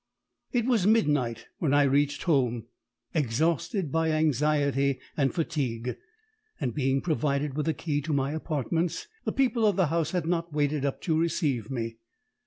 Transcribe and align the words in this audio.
"It 0.51 0.65
was 0.65 0.87
midnight 0.87 1.45
when 1.59 1.75
I 1.75 1.83
reached 1.83 2.23
home, 2.23 2.65
exhausted 3.13 3.91
by 3.91 4.09
anxiety 4.09 4.99
and 5.15 5.31
fatigue, 5.31 5.95
and, 6.59 6.73
being 6.73 7.01
provided 7.01 7.55
with 7.55 7.67
a 7.67 7.73
key 7.75 8.01
to 8.01 8.11
my 8.11 8.31
apartments, 8.31 9.07
the 9.25 9.31
people 9.31 9.63
of 9.63 9.75
the 9.75 9.85
house 9.93 10.09
had 10.09 10.25
not 10.25 10.51
waited 10.51 10.85
up 10.85 11.01
to 11.01 11.15
receive 11.19 11.69
me. 11.69 11.97